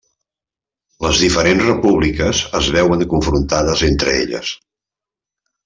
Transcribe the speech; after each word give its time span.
Les 1.05 1.19
diferents 1.23 1.65
repúbliques 1.67 2.41
es 2.61 2.71
veuen 2.77 3.05
confrontades 3.13 3.85
entre 3.93 4.17
elles. 4.25 4.59